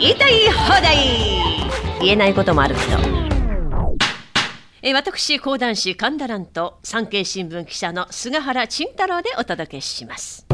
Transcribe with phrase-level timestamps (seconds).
[0.00, 0.96] 言いたい放題。
[2.00, 2.96] 言えないこともあるけど。
[4.80, 10.46] えー私講談師神田蘭と産経新聞記者の菅原慎太郎でお届けします。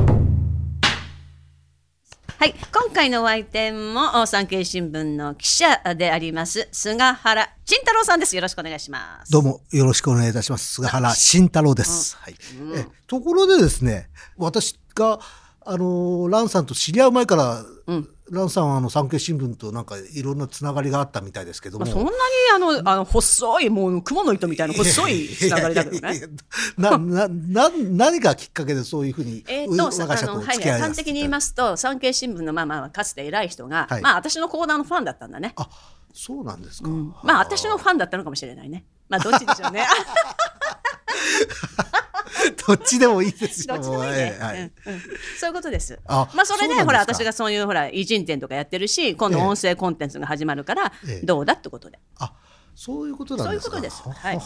[2.36, 2.54] はい。
[2.74, 8.34] 今回のお相手もお産経新聞の記者であります菅原慎太郎さんです。
[8.34, 9.30] よろしくお願いします。
[9.30, 10.74] どうもよろしくお願いいたします。
[10.74, 12.16] 菅原慎太郎です。
[12.16, 12.34] はい。
[12.74, 15.20] えところでですね、私が、
[15.64, 21.84] あの、ランさんと知り合う前から、うんランさんはあの産経新聞となんかいろんなつながりがあったみたいですけども。
[21.84, 22.16] まあ、そんなに
[22.54, 26.20] あのあの細いもう雲の糸みたいな細いつながりだけどね
[26.76, 29.76] な、な、な、何がきっかけでそういうふうに、我
[30.06, 35.52] が社とあのはい付き合い端的に言いますと産経新聞のまあまあかつて偉い人が、はいまあ私のコーナーのファンだったんだね。
[35.54, 35.68] あ、
[36.12, 36.88] そうなんですか。
[36.88, 38.84] うんまあ私のファンだったのかもしれないね。
[39.08, 39.86] まあどっちでしょうね。
[42.66, 43.76] どっちでもいいですよ。
[43.78, 44.72] どっちでもいいね、ええはい
[45.38, 45.98] そういうことです。
[46.06, 51.98] あまあそれでほら私がそういうほら偉人展とかやってるし今度ええ音声コンテンツが始まるからええどうだってことで。
[52.18, 52.32] あ、
[52.74, 53.76] そういうことなんですか。
[53.78, 54.38] そういうことですはい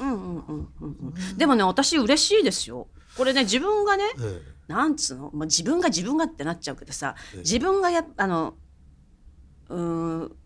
[0.00, 0.96] うんうんうんうん
[1.30, 1.38] うん。
[1.38, 2.88] でもね私嬉しいですよ。
[3.16, 8.54] これね自分がねえなんつうの、まあ、自分が自分がってなっちゃうけどさええ自分がやあの
[9.68, 9.78] うー
[10.24, 10.36] ん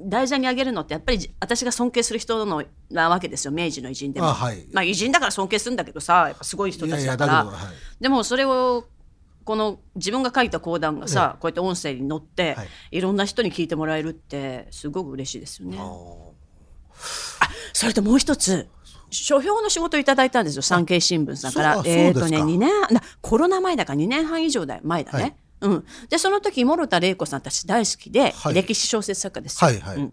[0.00, 4.28] 題材にあげるのってやっぱりじ私が尊敬する人のなわけですよ明治の偉人でも。
[4.28, 8.02] あはいまあ偉人だから尊敬するんだけどさやっぱすごいえ人たちだからはい。
[8.02, 8.86] でもそれを
[9.44, 15.78] この自分が書いた講談がさ、こうやって音声に載って、はいい、ろんな人に聞いてもらえるってすごく嬉しいですよね。
[15.78, 15.86] あ
[17.72, 18.68] それともう一つ
[19.10, 21.82] 書評の仕事をいただいたんですよ産経新聞さんから。
[21.84, 25.22] えっ、とねそうですか2年なコロナ前だから2年半以上だ前だね。
[25.22, 28.54] はいうん、でその時諸田玲子さんたち大好きで、はい。
[28.54, 29.68] 歴史小説作家ですよ。
[29.68, 29.96] はいはい。
[29.96, 30.12] うん。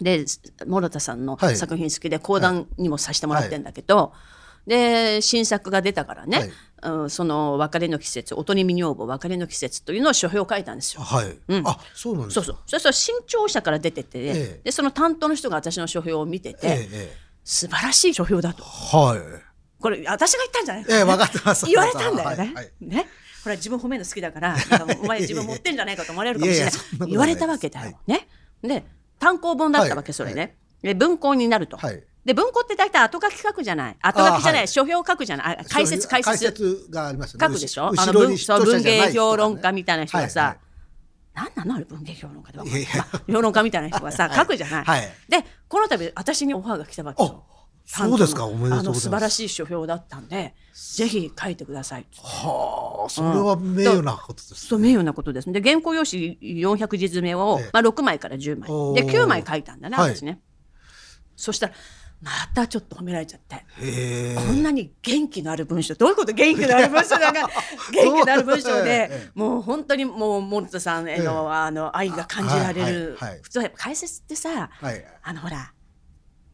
[0.00, 0.24] で
[0.66, 1.56] 諸田さんのはい。
[1.56, 4.12] 作品好きで講談にもさせてもらってんだけど、
[4.66, 6.50] で新作が出たからね、
[6.82, 11.02] うん、その別れの季節「音に見女房別れの季節」というのを書評を書いたんですよ。
[11.02, 11.38] はい。
[11.48, 11.62] うん。
[11.66, 12.44] あ、そうなんですか。
[12.44, 12.62] そうそう。
[12.66, 14.60] そしたら新潮社から出てて、ええ。
[14.64, 18.64] でその担当の人が私の書評を見てて、えええ素晴らしい書評だと。
[18.64, 19.20] えはい。
[19.80, 21.64] これ私が言ったんじゃないええ、分かってます。
[21.70, 22.36] 言われたんだよね。
[22.36, 22.72] はいはい。
[22.80, 23.08] ね
[23.46, 24.56] ほら自分褒めるの好きだから
[25.00, 26.72] お前自分持ってんじゃないかと思われるかもしれない。
[27.08, 28.26] 言われたわけだよ、はいね。
[28.60, 28.84] で
[29.20, 30.14] 単行本だったわけ、はい。
[30.14, 32.02] それね、で文庫になると、はい。
[32.24, 33.96] で文庫って大体後書き書くじゃない。
[34.02, 34.68] 後書きじゃない、はい。
[34.68, 35.58] 書評書くじゃない。
[35.60, 36.88] あ解説解説。
[36.90, 37.46] がありますよね。
[37.46, 37.86] 書くでしょ？
[37.86, 40.56] あ後の文そう文芸評論家みたいな人がさ、
[41.34, 41.52] はいはい。
[41.54, 44.36] なのあれ文芸評論家でまあ評論家みたいな人がさ、はい。
[44.36, 45.02] 書くじゃない、はい。
[45.28, 47.44] でこの度私にオファーが来たわけよ。
[47.48, 47.55] あ
[47.86, 48.44] そうですか？
[48.46, 49.00] おめでとうございます。
[49.00, 50.54] 素晴らしい書評だったんで
[50.96, 52.06] ぜひ書いてください。
[52.22, 54.66] はあ、それは名誉なことです。
[54.66, 55.50] そう名誉なことです。
[55.52, 57.70] で原稿用紙400字詰めを、ええ。
[57.72, 58.68] まあ、6枚から10枚。
[59.04, 60.16] で9枚書いたんだねはい。
[60.16, 60.40] 私ね、
[61.36, 61.72] そしたら
[62.22, 63.64] またちょっと褒められちゃって。
[64.36, 67.40] こんなに元気のある文章どういうこと元気のある文章だか。
[67.42, 67.48] ら
[67.92, 75.04] 元気のある文章えでえもう本当にもう森田さんへの,、あの愛が感じられる、普通はやっぱ解説ってさはい。
[75.22, 75.72] あのほら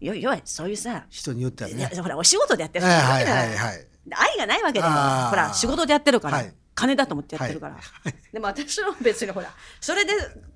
[0.02, 1.90] よ要はそういうさ、人によってはね。
[1.94, 3.86] ほらお仕事でやってる人はいはいはいはい。
[4.10, 5.30] 愛がないわけだよあー。
[5.30, 6.54] ほら仕事でやってるから、はい。
[6.74, 10.12] 金だと思ってやってるから、はいでも私は別にほらそれで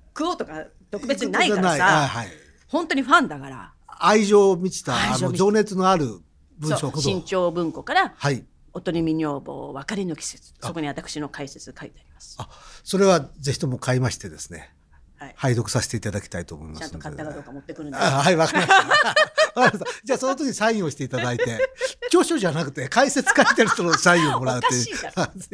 [0.07, 2.27] 食おうとか特別にないからはいさはい。
[2.67, 3.73] 本当にファンだから。
[3.99, 5.37] 愛情満ちた、あの愛情満ちた。
[5.37, 6.19] 情熱のある
[6.59, 8.43] 文章新潮文庫からはい。
[8.73, 12.35] 「おとりみ女房別れの季節」そこに私の解説書いてあります。
[12.39, 12.49] あ、
[12.83, 14.73] それはぜひとも買いましてですね。
[15.19, 17.97] はい拝読させていただきたいと思いますちゃんと買ったかどうか持ってくるんで。
[17.97, 19.09] あはい、わかりました。
[19.59, 21.69] わかりましたじゃあ、その時にサインをしていただいて、
[22.07, 24.75] 著書じゃなくて、解説書いてる人のサインをもらうって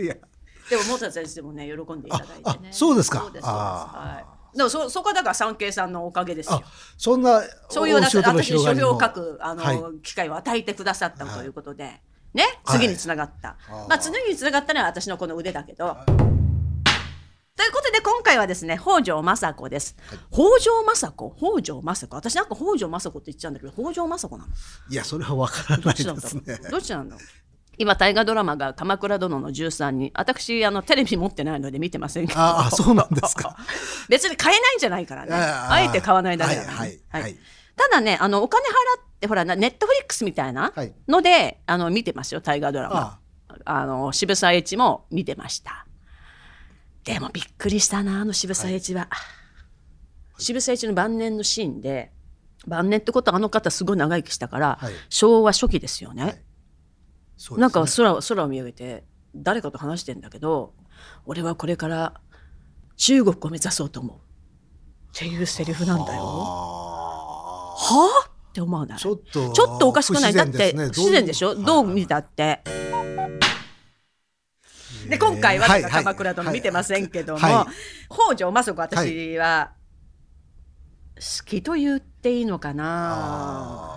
[0.01, 0.15] いや
[0.69, 2.69] でも、モーツァ先生もね、喜んでいただいてね。
[2.71, 4.57] そうですかそうです、はい。
[4.57, 8.15] でも、そ、そこはだから、産経さんのおかげですよあ。、そんな、そういう、私
[8.51, 12.01] に書評を書く、あの、はい機会を与えてくださったということで。
[12.33, 13.57] ね、はい次につながった。
[13.87, 15.97] まあ、次につながったのは私のこの腕だけど。
[17.63, 19.95] ということで、今回はですね、北条政子です。
[20.33, 21.33] 北条政子？
[21.55, 22.15] 北条政子？
[22.17, 24.53] 私なんか北条政子って言っちゃうんだけど、北条政子なの？
[24.89, 26.59] いや、それはわからないですね。
[26.69, 27.25] どっちなんだろう？
[27.77, 32.39] 今大河ドラマが「鎌倉殿の13人」私あのテレビ持ってないので見てませんけど。
[32.41, 33.55] ああ、そうなんですか。
[34.09, 35.29] 別に買えないんじゃないからね。
[35.33, 36.79] あえて買わないだけだから、ね。
[36.79, 37.37] はいはいはい。
[37.77, 40.93] ただねあのお金払ってほらなネットフリックスみたいなはい。
[41.07, 42.95] ので、あの見てますよ大河ドラマ。
[42.99, 43.19] あ
[43.63, 45.85] あの渋沢栄一も見てました
[47.03, 49.09] でもびっくりしたなあの渋沢栄一は、
[50.37, 52.11] 渋沢栄一の晩年のシーンで
[52.65, 54.93] 晩年ってことはあの方すごい長生きしたから、はい。
[55.09, 56.31] 昭和初期ですよね、はい。
[56.33, 56.43] ね。
[57.57, 59.03] なんか空を空を見上げて
[59.35, 60.73] 誰かと話してんだけど
[61.25, 62.13] 俺はこれから
[62.95, 64.17] 中国を目指そうと思う。
[64.17, 64.19] っ
[65.13, 66.21] ていうセリフなんだよ。
[66.23, 67.75] は
[68.23, 68.27] あ。
[68.27, 68.29] あ？
[68.29, 68.97] って思わない？
[68.97, 71.55] ーちょっと、ちょっとおかしくない、だって不不自然でしょ？
[71.55, 72.63] どう見たたって？
[75.03, 77.73] でで今回は鎌倉殿見てませんけども、はい
[78.09, 79.71] 北条政子私は
[81.15, 83.92] 好きと言っていいのかな、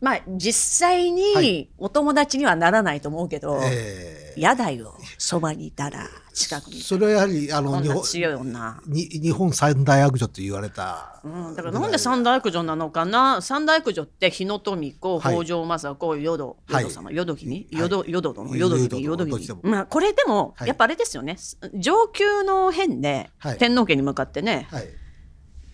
[0.00, 4.34] まあ実際はにお友達にはならないと思うけど、ーえ。
[4.36, 4.94] 嫌だよ。
[5.18, 8.80] そばにいたら近くにそれはやはりあの日本強い女。
[8.86, 13.42] に日本三大悪女と言われた、うん、だからなんで三大悪女なのかな？
[13.42, 15.34] 三大悪女って日野富子はい。
[15.34, 16.84] 北条政子淀はい。
[16.84, 17.10] 淀様。
[17.12, 17.50] 淀君？
[17.50, 17.66] はい。
[17.70, 18.50] 淀淀殿？
[18.50, 19.02] はい淀君？
[19.02, 19.70] 淀淀君？
[19.70, 20.68] まあこれでもはい。
[20.68, 21.36] やっぱあれですよね。
[21.74, 23.58] 上級の変ではい。
[23.58, 24.88] 天皇家に向かってねはい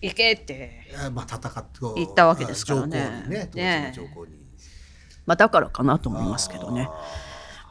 [0.01, 0.53] 行けって。
[0.91, 3.25] えーまあ戦ってこう言ったわけですからね。
[3.27, 4.39] ねね当時の上皇に。
[5.25, 6.89] まあだからかなと思いますけどね。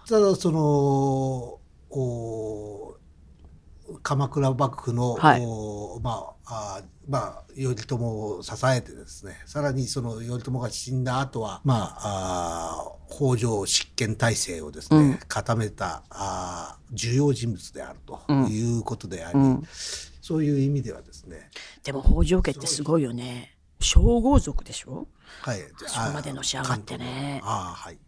[0.09, 1.59] ただその
[1.91, 2.95] お
[4.03, 5.41] 鎌倉幕府の、はい。
[5.43, 15.19] おまああーまあ頼朝を支えてですねさらにその頼朝が死んだ後はまああー北条執権体制をですね、うん。
[15.27, 18.47] 固めたあー重要人物であるとうん。
[18.47, 19.63] いうことであり、うん
[20.29, 21.49] そういう意味ではですね。
[21.83, 23.57] でも北条家ってすごいよね。
[23.81, 25.09] 称号族でしょ？
[25.41, 25.61] はい。
[25.87, 27.41] そこまでのし上がってね。
[27.43, 27.99] あーはい。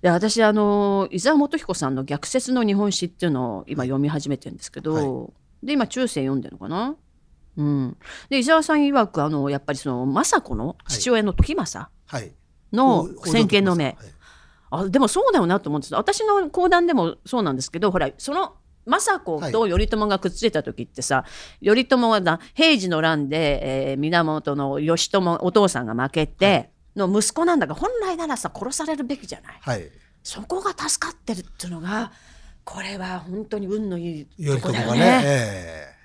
[0.00, 6.94] で私あの伊沢元彦さんの「逆説の日本史」っていうのを今読み始めてるんですけど、で今中世読んでるのかな？
[7.56, 7.96] うん、
[8.30, 12.32] で伊沢さん曰くあのやっぱりその政子の父親の時政はい。
[12.72, 13.96] の先見の目、はい。
[14.70, 15.94] あでもそうだよなと思うんです。
[15.96, 18.54] 私の講談でもそうなんですけどほらその
[18.88, 21.24] 政子と頼朝がくっついた時ってさ、
[21.64, 29.58] 頼朝はな平治の乱で、えー源の義朝お父さんが負けて、の息子なんだから本来ならさ殺されるべきじゃない。
[29.60, 29.90] はい。
[30.22, 32.12] そこが助かってるっていうのが
[32.64, 34.98] これは本当に運のいい頼とこだよね。
[34.98, 35.22] ね。
[35.24, 35.98] ええ。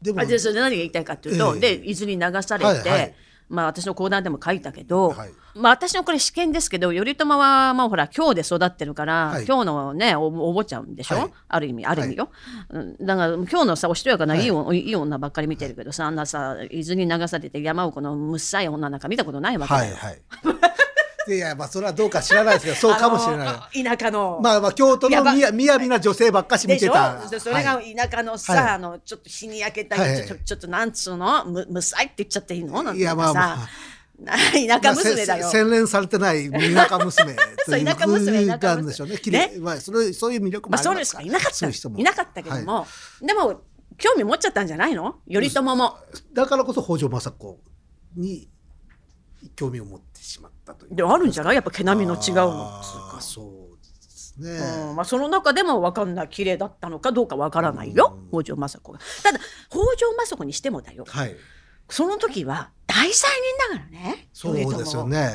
[0.00, 1.60] でもあでそれで何が言いたいかっていうと、ええ。
[1.60, 3.14] で伊豆に流されて、はいはい
[3.48, 5.30] まあ私の講談でも書いたけど、はい。
[5.54, 9.46] まあ私のこれ試験ですけど頼朝はまあほら今日で育ってるから、はい。
[9.46, 11.30] 今日のねおお坊ちゃんでしょ、はい。
[11.48, 12.30] ある意味ある意味よ、
[12.70, 12.96] うん。
[13.00, 14.44] だから今日のさおしとやかない。
[14.44, 19.94] い,、おいい女ばっかり見てるけどさあんなさ伊豆に流されて山奥のむっさい女なんか見たことないわけだよ。
[19.96, 20.22] はいはい。
[21.34, 23.84] いやまあそれはどうか知らないですけどそうかもしれない。
[23.84, 27.28] 田舎の、まあまあ京都のみやみやびな女性ばっかし見てょた。
[27.28, 27.94] でそれがはい。
[27.94, 28.72] 田舎のさ、はい。
[28.74, 30.26] あのちょっと日に焼けた、はい。
[30.26, 31.44] ちょちょっとなんつうの？
[31.44, 32.82] むむさいって言っちゃっていいの？
[32.82, 33.56] なんていやまあまあ。
[33.58, 33.68] さ
[34.26, 35.42] 田舎娘だよ。
[35.44, 39.16] まあせ洗練されてない田舎娘と そういう田舎娘風なんでしょうね。
[39.18, 41.26] 綺麗まあそれそういう魅力もまあそうですすかい。
[41.28, 41.66] なかった。
[41.66, 41.98] いう人も。
[41.98, 42.86] いなかったけども、は
[43.22, 43.60] でも
[43.96, 45.16] 興味持っちゃったんじゃないの？
[45.30, 45.76] 頼朝も。
[45.76, 47.60] いだからこそ北条政子
[48.16, 48.48] に
[49.56, 50.94] 興味を持ってしまったという。
[50.94, 51.54] であるんじゃない？
[51.54, 53.18] やっぱ毛並みの違うのっつうか。
[53.20, 54.50] そうですね。
[54.90, 58.98] うんまあ、その中でも分かんない綺麗だったのかどうか分からないよ、北条政子が。
[59.22, 59.38] ただ
[59.68, 61.36] 北条政子にしてもだよはい。
[61.88, 65.30] その時は大罪人だからねそうですよね。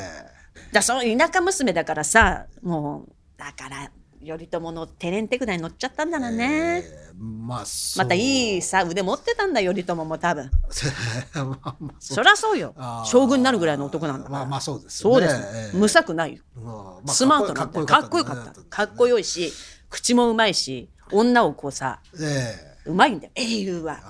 [0.72, 3.90] だその田舎娘だからさもうだから
[4.24, 7.64] 頼朝のテレンテクダに乗っちゃったんだろうね、えーまあ
[7.96, 10.50] またいいさ腕持ってたんだ頼朝も多分。
[11.34, 12.74] まあまあそりゃそうよ。
[13.06, 16.42] 将軍になるぐらいの男なんだまあまあそうですそうです、ええむさくないよ。
[16.56, 17.86] まあまあスマートなんだよ。
[17.86, 19.52] かっこよかったかっこよいし
[19.90, 22.56] 口もうまいし女をこうさえ
[22.86, 22.90] え。
[22.90, 23.32] うまいんだよ。
[23.36, 24.00] 英雄は。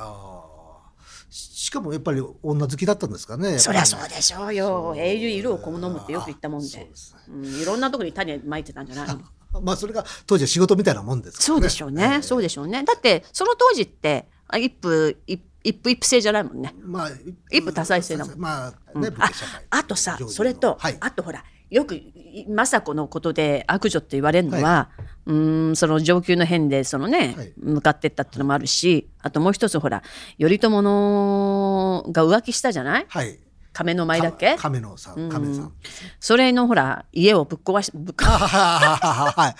[1.31, 3.78] ししかもやっぱり女好きだったんですかねそり。
[3.78, 4.94] ゃそうでしょうよ。
[4.96, 6.69] 英雄色を好むってよく言ったもんで。
[6.69, 9.20] そうでうん、いろんなところに種まいてたんじゃないの？
[9.62, 12.83] まあそれが当時は仕事みたいなもんですからそうでしょうね、そうでしょうね。
[12.85, 16.75] だってその当時ってあ一夫一一夫一夫制じゃないもんね。
[16.83, 17.11] まあ
[17.50, 19.67] 一夫多妻制だもんまあね、あ武家社会。
[19.71, 20.97] あとさそれと、はい。
[21.00, 24.90] あとほらよくい政子のことで悪女って言われるのは、
[25.25, 27.52] うーんその上級の変でそのね、はい。
[27.57, 30.02] 向かってったってのもあるしあともう一つほら
[30.38, 33.07] 頼朝のが浮気したじゃない？
[33.09, 33.38] はい
[33.75, 34.54] 亀の舞だっけ？
[34.54, 35.73] か亀野さん亀野さん。
[36.19, 39.54] それのほら家をぶっ壊しぶっ壊あはい。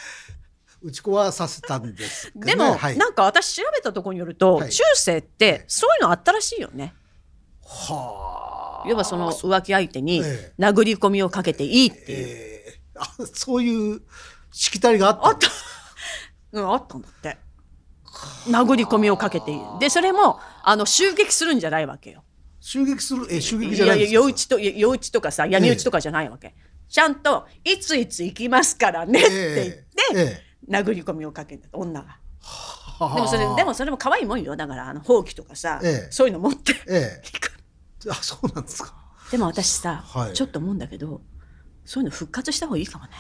[0.83, 4.71] 打ち壊させたんですかねでも、はい、なんか私調べたところによると、はい。
[4.71, 6.95] 中世ってそういうのあったらしいよね。
[7.63, 8.89] はあ。
[8.89, 12.27] 要はその浮気相手にえ殴り込みをかけていいっていう。
[12.29, 12.81] ええ。
[12.97, 14.03] あそういう
[14.53, 15.65] しきたりがあったんです
[16.53, 17.37] うん、あったんだって。
[18.49, 19.61] 殴り込みをかけていい。
[19.81, 22.24] で、それも、あの、襲撃するんじゃないわけよ。
[22.67, 24.15] 襲撃するえ襲撃いやいや、じゃないんですか？
[24.15, 26.55] 夜打ちと、夜打ちとかさ、闇打ちとかじゃないわけ。
[26.89, 30.43] ちゃんと、いついつ行きますからねって言って、ええ。
[30.71, 32.17] え殴り込みをかけた女が。
[33.15, 34.57] でもそれ、でもそれも可愛いもんよ。
[34.57, 36.11] だから、あの、ほうきとかさ、ええ。
[36.11, 36.75] そういうの持って。
[36.89, 37.23] ええ。
[38.11, 38.95] あそうなんですか。
[39.31, 40.33] でも私さ、はい。
[40.33, 41.21] ちょっと思うんだけど、
[41.85, 43.11] そういうの復活した方がいいかもね。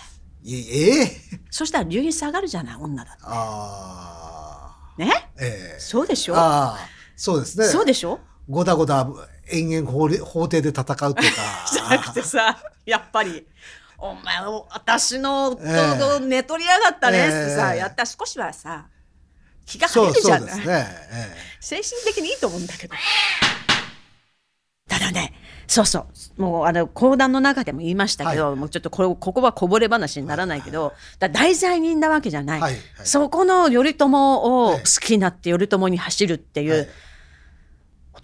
[0.42, 1.20] いええ
[1.50, 3.22] そしたら留飲下がるじゃない、女だって。
[3.26, 5.30] ああね？
[5.38, 5.80] ええ。
[5.80, 6.36] そうでしょ？
[6.36, 6.78] ああ
[7.16, 7.66] そうですね。
[7.66, 8.20] そうでしょ？
[8.48, 9.08] ごだごだ
[9.50, 11.14] 延々法令法廷で戦うとか。
[11.72, 13.46] じゃなくてさ、やっぱり、
[13.98, 14.36] お前
[14.70, 17.80] 私の夫えと寝取りやがったねってさ、ええ。
[17.80, 18.86] やったら少しはさ
[19.64, 20.64] 気が晴れるじゃない、ね。
[20.66, 22.94] え精神的にいいと思うんだけど。
[24.88, 25.32] ただね
[25.66, 26.06] そうそ
[26.38, 28.56] うもうあの講談の中でも言いましたけど、はい。
[28.56, 32.82] もうちょっとこれここはこぼれ話にならないけど、だから題材人なわけじゃない、はいはい。
[33.04, 34.78] そこの頼朝をはい。
[34.80, 36.90] 好きになって頼朝に走るっていう、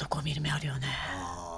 [0.00, 0.86] はい男を見る目あるよね。
[0.88, 1.50] あ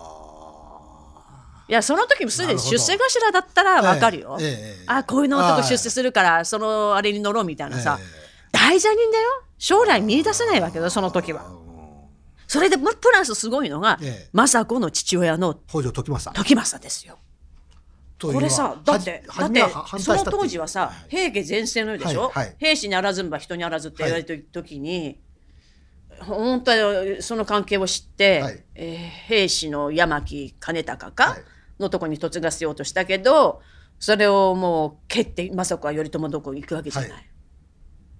[1.69, 2.47] いやその時もす。
[2.47, 4.37] でに出世頭だったらわかるよ。
[4.41, 4.51] えええ
[4.83, 8.23] えあこういうの男はい出世するからそのあれに乗ろうみたいなさ、ええ
[8.53, 9.45] 大座人だよ。
[9.59, 11.51] 将来見出せないわけよその時は。
[12.47, 14.29] それでプラスすごいのが、ええ。
[14.33, 16.39] 政子の父親の北条時政。
[16.45, 17.19] 時政ですよ。
[18.21, 21.11] これさだってはだってその当時はさはい。
[21.11, 22.57] 平家全盛のでしょ、はいはい。
[22.59, 25.19] 兵士にあらずんば人にあらずって言われてる時に、
[26.23, 31.43] 本当にその関係を知って、はいえー兵士の山木兼隆か、はい
[31.81, 33.61] のとこに嫁がせようとしたけど
[33.99, 37.11] それをもう蹴って政子は頼朝のとこ行くわけじゃない。
[37.11, 37.29] はい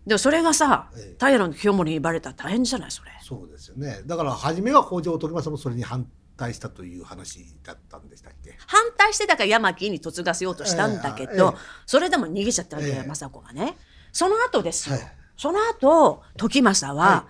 [0.05, 3.13] でもそれがさええ平清盛にバレたら大変じゃないそれ。
[3.23, 4.01] そうですよね。
[4.05, 8.57] だから初めは北条時政もそれに反対したという話だったんでしたっけ？
[8.67, 13.77] 反対してたから山木に嫁がせようとしたんだけど、ええそれでも逃げちゃったわけだよ、ええ政子がね。
[14.11, 14.97] その後ですよ。
[14.97, 17.27] はいその後時政はは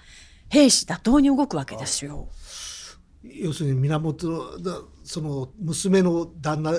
[0.52, 2.28] 兵士打倒に動くわけですよ。
[3.25, 4.59] 要するに源
[5.02, 6.75] その娘の旦那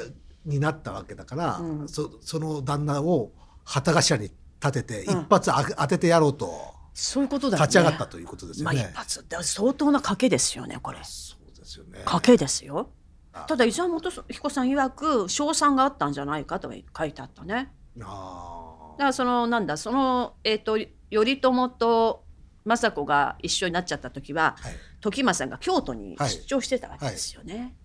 [0.45, 3.31] になったわけだから、うんそその旦那を
[3.63, 4.29] 旗頭に
[4.61, 6.53] 立ててうん一発あ当ててやろうと
[6.93, 7.67] そういうことだよね。
[7.67, 8.89] 立ち上がったということですよまあね。
[8.91, 10.99] 一発で相当な賭けですよねこれ。
[11.01, 12.01] そうですよね。
[12.05, 12.91] 賭けですよ
[13.31, 13.45] あ。
[13.47, 17.73] ただ伊沢元彦さん曰く賞賛があったんじゃないかと書いてあったね。
[18.03, 20.77] あだからそのなんだそのえっ、と
[21.09, 22.23] 頼朝と
[22.65, 24.75] 政子が一緒になっちゃった時はーはい。
[25.01, 26.29] 時政が京都にはい。
[26.29, 27.75] 出張してたわけですよね。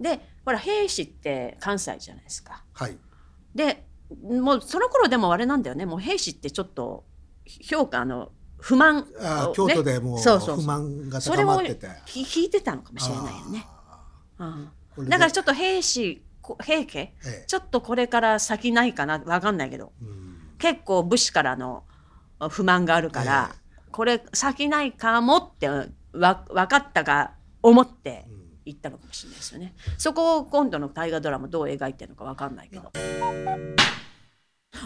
[0.00, 2.64] でほら兵士って関西じゃないですか。
[2.72, 2.96] はい。
[3.54, 3.86] で
[4.22, 5.86] もうその頃でもあれなんだよね。
[5.86, 7.04] もう兵士ってちょっと
[7.62, 10.56] 評価あの不満をあー京都でもうそうそうそう。
[10.60, 11.88] 不満がそれを高まってて。
[12.06, 13.66] ひ引いてたのかもしれないよね。
[14.38, 15.08] あうん。
[15.08, 16.98] だからちょっと兵士こ平家？
[16.98, 17.44] ええ。
[17.46, 19.18] ちょっとこれから先ないかな。
[19.26, 19.92] わかんないけど。
[20.00, 20.36] うん。
[20.58, 21.84] 結構武士からの
[22.50, 23.54] 不満があるから、
[23.92, 27.32] これ先ないかもってわ分かったか
[27.62, 29.74] 思ってうん言ったのかもしれないですよね。
[29.98, 32.92] そこを今度の大河ドラマどう描いてるのか分かんないけど。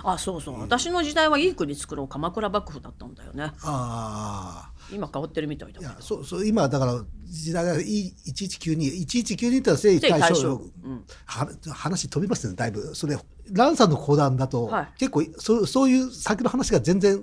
[0.03, 3.53] あそうそう、私の時代はいい国作ろう鎌倉幕府だったんだよね。
[3.63, 5.95] あ今変わってるみたいだあいけど。
[5.97, 11.05] やそうそう今だから時代が1192 1192ってのは征夷大将征夷大将軍うん。
[11.27, 12.95] は話飛びますねだいぶ。
[12.95, 13.19] それ
[13.51, 14.89] 蘭さんの講談だと、はい。
[14.99, 17.23] 結構そそういう先の話が全然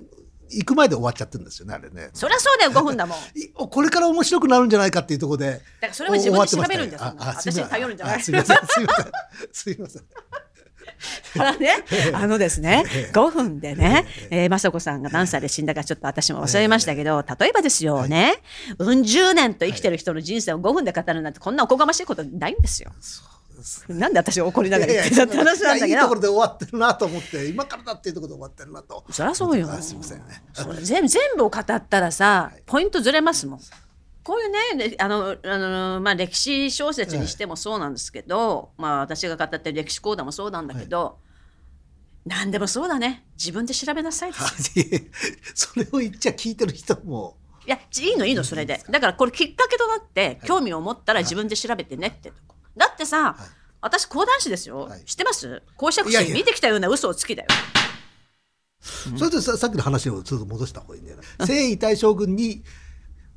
[0.52, 2.10] 行く前で終わっちゃってるんですよねあれね。
[2.14, 3.18] そりゃそうだよ5分だもん。
[3.38, 8.16] いこれから面白くなるんじゃないかっていうところでだからそれは自分で調べるんだよ終わってましたねそんな私に頼るんじゃない。
[8.16, 8.56] あすみません。
[8.66, 9.06] すみません。
[9.52, 10.02] すみません。
[11.34, 18.42] ただね、 あのですねええ、5分でね、えー、雅子さんが何歳で死んだかちょっと私も忘れましたけど、例えばですよね、
[18.78, 22.92] うん十年と生きてる人の人生を5分で語るなんてこんなおこがましいことないんですよ。
[23.00, 23.26] そう。
[23.26, 23.41] です
[23.88, 25.86] なんで私怒りながら言ってたって話なんだけど。
[25.86, 26.20] いやいいところ。
[26.20, 29.70] で終わってるなと思って今からだっていうところで終わってるなとそりゃそうよ。
[29.70, 30.42] あすみませんね。
[30.82, 33.60] 全 全部を語ったらさ、ポイントずれますもん。
[34.22, 41.18] こういうね、れあの、あの、まあ、歴史小説にしてもそうなんですけど、まあ、私が語ってる歴史講談もそうなんだけど、
[42.24, 43.24] 何でもそうだね。
[43.36, 44.32] 自分で調べなさい。
[45.54, 47.36] それを言っちゃ聞いてる人も。
[47.66, 48.82] いやいいのいいのそれで。
[48.90, 53.42] だからこれきっかけとなって興味を持ったら自分で調べてねってとこだってさ、はい。
[53.80, 55.04] 私講談師ですよ、はい。
[55.04, 55.62] 知ってます？
[55.76, 56.28] 公爵いやいや。
[56.28, 57.48] 士見てきたような嘘をつきだよ。
[59.16, 61.46] それでささっきの話をちょっと戻した方がいいんだよな。
[61.46, 62.62] 征夷大将軍に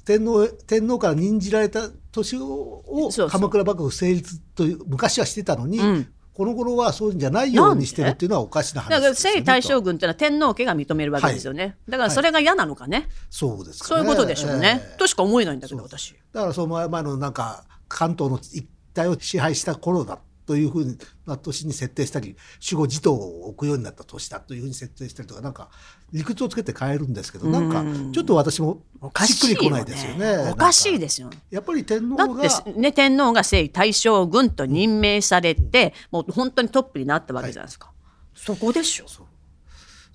[0.05, 2.83] 天皇天皇から任じられた年を
[3.29, 6.07] 鎌倉幕府成立という昔はしてたのに、うん。
[6.33, 13.87] この頃はそうじゃないようにしてるっていうのはおかしな話だから征夷大将と軍っていうのは天皇家が認めるわけですよね、だからそれが嫌なのかね、そうですかね。
[13.87, 14.97] そういうことでしょうね、ええ。
[14.97, 16.13] としか思えないんだけど私。
[16.33, 25.69] だからその前前のなんか関東の一帯を支配した頃だというふうな年に設定したり守護地頭を置くようになった年だというふうに設定したりとかなんか
[26.13, 30.51] 理屈をつけて変えるんですけどなんかうんちょっと私もおかしっくりこないですよね。
[30.51, 37.91] おかしいすですよやっぱり天皇だがってね天皇が征夷大将軍と任命されて、もう本当にトップになったわけじゃないですか、
[38.33, 39.07] そこでしょ。
[39.07, 39.25] そう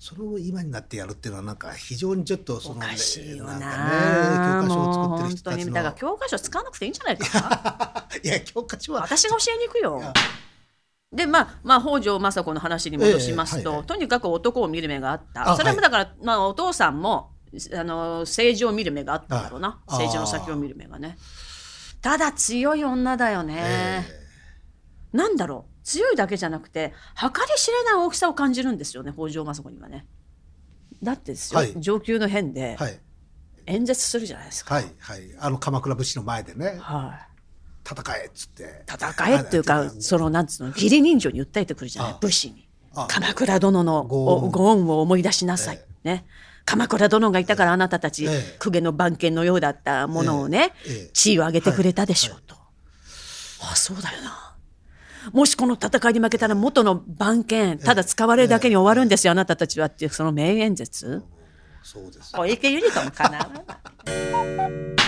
[0.03, 3.57] それを今になってやるっていうのはなんか非常にちょっとそおのかしいよな。
[3.57, 8.07] んなかね教科書を作ってる人たちの当にだから教科書使わなくていいんじゃないか？
[8.23, 10.01] いや教科書は私が教えに行くよ。
[11.13, 13.77] でまあまあ北条政子の話に戻しますと、ええはい。
[13.77, 15.51] はいとにかく男を見る目があった。
[15.51, 17.33] あそれもだから、まあ、お父さんも
[17.71, 19.81] あの政治を見る目があったんだろうな。
[19.85, 21.19] 政治の先を見る目がね。
[22.01, 24.20] ただ強い女だよね、え
[25.13, 25.85] なんだろう？
[25.85, 30.05] 強いだけじゃなくて計り知れない大きさを感じるんですよね北条政子にはね。
[31.01, 31.73] だってですよ、はい。
[31.77, 32.99] 上級の変ではい。
[33.65, 34.75] 演説するじゃないですか。
[34.75, 35.21] はいはい。
[35.39, 36.77] あの鎌倉武士の前でね。
[36.79, 37.87] はい。
[37.87, 38.83] 戦えっつって。
[38.87, 42.11] 戦えっていうか、そのなんつうの義理人情に訴えてくるじゃない？
[42.13, 42.67] あ武士に。
[42.95, 46.25] あ鎌倉殿のご恩おご恩を思い出しなさい、ね。
[46.65, 48.57] 鎌倉殿がいたからあなたたち、ええ。
[48.59, 50.93] 公家の番犬のようだったものをね、ええ。
[50.93, 51.09] ええ。
[51.13, 52.55] 地位を上げてくれたでしょうと、
[53.61, 54.50] あそうだよな
[55.33, 59.87] もしこの戦いに負けたら元の番犬ただ使われるだけに終わるんですよ、あなたたちは。
[59.87, 61.23] っていうその名演説
[61.83, 62.33] そうです。
[62.33, 63.49] 小池百合子もかな？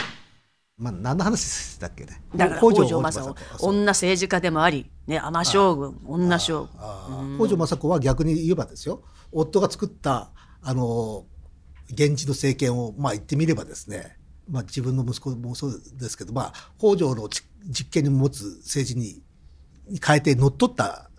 [0.78, 2.22] まあ何の話でしたっけね？
[2.36, 3.68] だから北条政子。
[3.68, 6.68] 女政治家でもあり、ね、尼将軍女将。
[7.08, 9.04] 軍北条政子は逆に言えばですよ。
[9.32, 11.26] 夫が作ったあの
[11.90, 14.18] 源氏の政権をまあ言ってみればですね、
[14.48, 19.22] まあ、自分の息子もそうですけど、まあ、北条のち実権に持つ政治にに
[20.06, 21.10] 変えて乗っ取った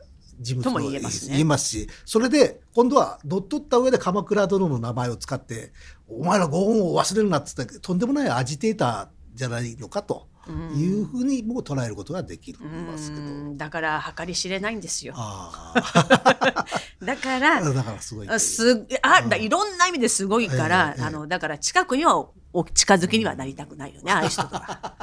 [0.41, 1.33] 人物とも言えますね。
[1.33, 5.73] 言えますしそれで今度は乗っ取った上で鎌倉殿の名前を使って
[6.09, 10.29] 「お前らご恩を忘れるな」っつってとんでもないアジテーターじゃないのかと
[10.77, 13.23] いうふうにも捉えることができるんですけど。
[13.23, 13.57] うん。
[13.57, 15.15] だから計り知れないんですよ。
[15.17, 15.75] あ
[17.03, 18.29] だからあ だからすごい。
[18.29, 24.94] あすあだいろんな意味ですごいから、あのだから近くにはお近づきにはなりたくないよね、ああいう人とは。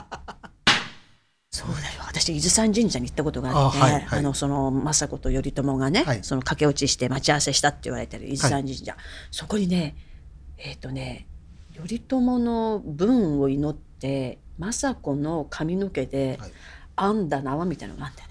[2.22, 4.22] 私伊豆山神社に行ったことがあってあ、あはいはい。
[4.22, 6.20] のその政子と頼朝がね、はい。
[6.24, 8.96] その駆け落ちして待ち合わせしたって言われてる伊豆山神社、
[9.32, 9.96] そこにね
[10.58, 11.28] えっ、とね
[11.76, 16.52] 頼朝の分を祈って政子の髪の毛ではい。
[17.00, 18.28] 編んだ縄みたいなのがあってね。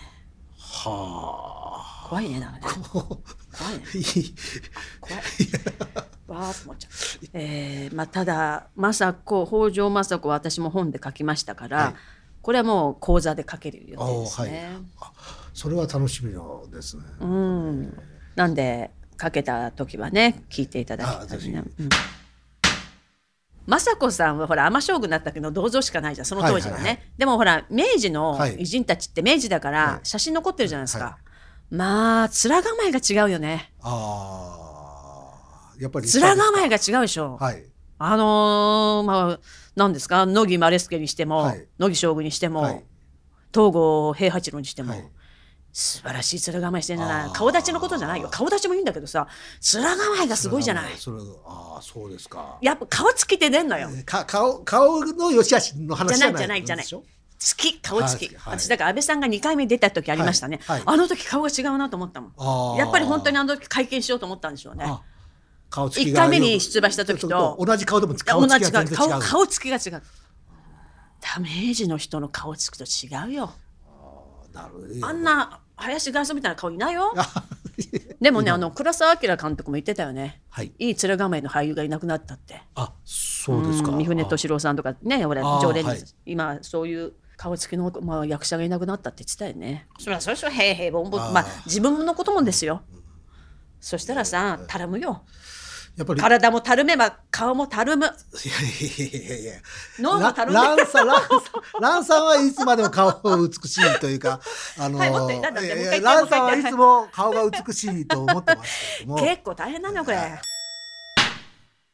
[0.56, 2.66] は怖いねなんかね。
[2.66, 2.70] あ。
[2.70, 3.85] 怖いね。
[3.94, 4.35] いい。
[5.00, 5.23] 怖い。
[6.28, 7.26] わーっと思っちゃう。
[7.32, 11.94] えーまあ、ただ政子北条政子は私も本で書きましたから、はい
[12.42, 14.70] これはもう講座で書ける予定ですね。
[15.52, 17.02] それは楽しみのですね。
[17.20, 17.99] うん、
[18.35, 21.23] なんで書けた時はね聞いていただきたいな。
[21.23, 21.88] あぜうん。
[23.66, 26.25] 政子さんはほら尼将軍だったけど銅像しかないじゃん。
[26.25, 28.56] その当時はね、はいはいはでもほら明治のはい。
[28.56, 30.06] 偉人たちって明治だからはい。
[30.06, 31.19] 写真残ってるじゃないですか、は
[31.71, 33.73] まあ面構えが違うよね。
[33.82, 35.30] あ
[35.73, 36.06] あ、やっぱり。
[36.06, 37.64] 面構えが違うでしょ、はい。
[37.99, 39.41] あのーまあ
[39.76, 40.26] 何ですか？
[40.26, 41.67] 乃木マレスケにしても、はい。
[41.78, 42.85] 乃木将軍にしても、はい。
[43.54, 45.09] 東郷平八郎にしても、はい。
[45.73, 48.28] 素晴らしい面構えしてんじゃない顔立ちのことじゃないよ。
[48.28, 49.28] 顔立ちもいいんだけどさ
[49.73, 50.93] 面構えがすごいじゃない？
[50.97, 52.59] それああ、そうですか。
[52.61, 53.89] やっぱ顔つきって出んのよ。
[54.04, 57.04] か顔顔の良し悪しの話じゃないじゃないじゃないでしょ？
[57.39, 60.89] つき顔つき、はい私だから安倍さんが2回目出た時ありましたね、はいはい。
[60.89, 62.76] あの時顔が違うなと思ったもん。
[62.76, 64.85] やっぱり本当にあの時会見しようと思ったんでしょうね。
[64.85, 65.00] あ
[65.71, 68.89] 顔つき1が回目に出馬した時と同じ顔でも顔つき同じが違う。
[68.91, 70.02] 顔顔つきが違う。
[71.21, 73.52] ダメージの人の顔つきと違うよ。
[74.52, 75.06] なるほど。
[75.06, 77.15] あんな林外装みたいな顔いないよ。
[78.21, 80.43] でもねあの黒澤明監督も言ってたよね。
[80.50, 80.73] はい。
[80.78, 82.63] いい面構えの俳優がいなくなったって。
[82.75, 83.91] あ、そうですか。
[83.91, 86.04] ん三船敏郎さんとかね俺常連に、はい。
[86.26, 89.87] 今そういう顔つきの、まあ、役者がいなくなったって言ってたよね。
[89.99, 91.33] そりゃそれそれへいへいぼんぼんあー。
[91.33, 92.83] まあ自分のこともですよ
[93.80, 95.25] そしたらさたるむよ。
[95.97, 96.21] やっぱり。
[96.21, 98.06] 体もたるめば顔もたるむ。
[98.06, 99.52] いやいやいやいや。
[99.99, 104.40] 脳もたるむランさん、ランさん、ランさんはいつまでも顔が美しいというか、
[104.78, 109.19] あの、ランさんはいつも顔が美しいと思ってますけども。
[109.19, 110.40] い 結構大変なのよこれ。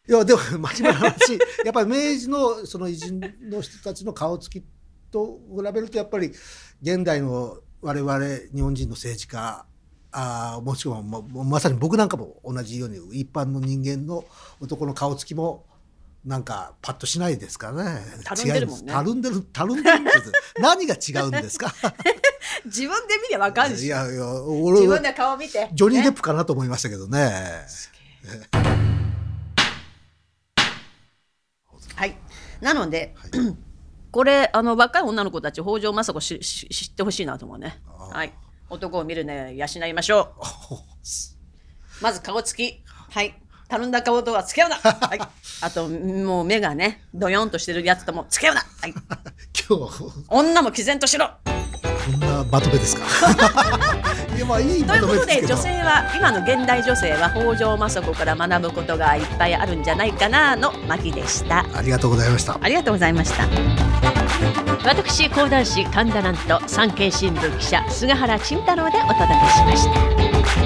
[0.08, 1.32] や、でも、真面目な話、
[1.64, 4.64] やっぱり明治のその偉人の人たちの顔つき
[5.10, 6.32] と比べると、やっぱり
[6.80, 8.18] 現代の我々
[8.54, 9.66] 日本人の政治家、
[10.18, 14.24] あーもしくはままさに僕なんかも同じように一般の人間の
[14.60, 15.66] 男の顔つきも
[16.24, 18.00] なんかパッとしないですからね。
[18.24, 18.92] たるんでるもんね。
[18.92, 20.32] たるんでる、たるんでるんです。
[20.58, 21.72] 何が違うんですか？
[22.64, 23.82] 自分で見りゃわかるでし。
[23.82, 25.70] ょいやいや、自俺は分で顔見て。
[25.74, 27.66] ジョニー・デねップかなと思いましたけどね。
[31.94, 32.16] はい。
[32.60, 33.14] なので、
[34.10, 37.80] これあの若い女の子たち北条政子しし知ってほしいなと思うね。
[37.86, 38.32] はい
[38.68, 39.54] 男を見るね。
[39.54, 42.02] 養いましょう。
[42.02, 42.82] まず顔つき。
[43.10, 43.34] はい。
[43.68, 45.18] たるんだ顔とは付き合うな、はい、
[45.60, 48.94] あともう目がねドヨンとしてるやつとも付き合うな、はい、
[49.68, 51.30] 今日、女も毅然としろ
[52.06, 53.02] こんなまとめですか？
[54.36, 55.56] いや、まあいいということで女。
[55.56, 62.58] 性は今の現代女性は北条政子から学ぶことがいっぱいあるんじゃないかなの巻でしたありがとうございました。
[62.62, 63.44] ありがとうございました
[64.84, 69.84] 私講談師神田なんと産経新聞記者菅原慎太郎でお届けしまし
[70.60, 70.65] た